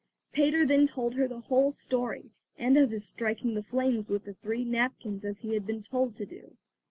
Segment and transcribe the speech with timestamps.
[0.33, 4.33] Peter then told her the whole story, and of his striking the flames with the
[4.33, 6.57] three napkins as he had been told to do.